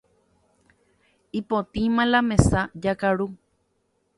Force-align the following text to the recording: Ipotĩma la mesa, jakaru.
Ipotĩma 1.39 2.07
la 2.13 2.23
mesa, 2.31 2.65
jakaru. 2.87 3.29